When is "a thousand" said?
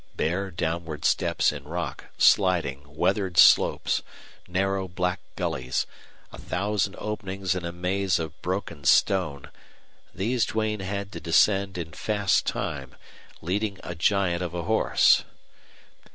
6.31-6.95